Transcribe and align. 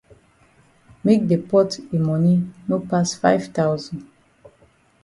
Make 1.03 1.27
the 1.27 1.37
pot 1.37 1.77
yi 1.91 1.99
moni 1.99 2.43
no 2.67 2.79
pass 2.79 3.13
five 3.13 3.49
thousand. 3.53 4.09